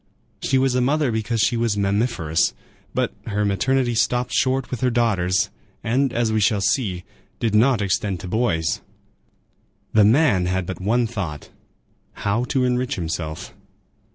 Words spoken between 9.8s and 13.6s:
The man had but one thought,—how to enrich himself.